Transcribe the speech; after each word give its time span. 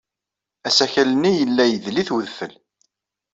Asakal-nni 0.67 1.31
yella 1.39 1.63
idel-it 1.67 2.09
udfel. 2.15 2.53